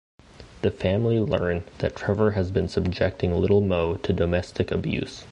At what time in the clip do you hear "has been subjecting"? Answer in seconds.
2.31-3.35